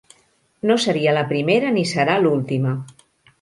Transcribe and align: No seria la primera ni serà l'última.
No 0.69 0.77
seria 0.85 1.13
la 1.17 1.23
primera 1.33 1.75
ni 1.77 1.85
serà 1.91 2.17
l'última. 2.25 2.75